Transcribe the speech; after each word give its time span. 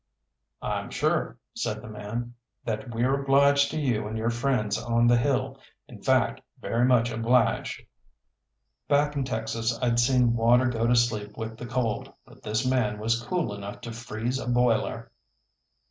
"I'm 0.63 0.89
sure," 0.89 1.37
said 1.55 1.83
the 1.83 1.87
man, 1.87 2.33
"that 2.65 2.89
we're 2.89 3.21
obliged 3.21 3.69
to 3.69 3.79
you 3.79 4.07
and 4.07 4.17
your 4.17 4.31
friends 4.31 4.75
on 4.81 5.05
the 5.05 5.15
hill. 5.15 5.59
In 5.87 6.01
fact, 6.01 6.41
very 6.59 6.85
much 6.85 7.11
obliged." 7.11 7.83
Back 8.87 9.15
in 9.15 9.23
Texas 9.25 9.77
I'd 9.79 9.99
seen 9.99 10.33
water 10.33 10.65
go 10.65 10.87
to 10.87 10.95
sleep 10.95 11.37
with 11.37 11.55
the 11.55 11.67
cold, 11.67 12.11
but 12.25 12.41
this 12.41 12.65
man 12.65 12.97
was 12.97 13.21
cool 13.21 13.53
enough 13.53 13.79
to 13.81 13.91
freeze 13.91 14.39
a 14.39 14.49
boiler. 14.49 15.11